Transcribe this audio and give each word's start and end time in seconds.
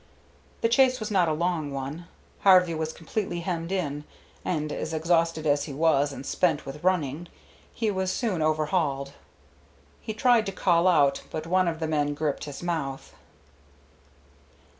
The 0.61 0.67
chase 0.67 0.99
was 0.99 1.11
not 1.11 1.27
a 1.27 1.31
long 1.31 1.71
one. 1.71 2.07
Harvey 2.39 2.73
was 2.73 2.91
completely 2.91 3.41
hemmed 3.41 3.71
in, 3.71 4.03
and 4.43 4.71
exhausted 4.71 5.45
as 5.45 5.65
he 5.65 5.73
was 5.73 6.11
and 6.11 6.25
spent 6.25 6.65
with 6.65 6.83
running, 6.83 7.27
he 7.71 7.91
was 7.91 8.11
soon 8.11 8.41
overhauled. 8.41 9.13
He 9.99 10.15
tried 10.15 10.47
to 10.47 10.51
call 10.51 10.87
out, 10.87 11.21
but 11.29 11.45
one 11.45 11.67
of 11.67 11.79
the 11.79 11.87
men 11.87 12.15
gripped 12.15 12.45
his 12.45 12.63
mouth. 12.63 13.13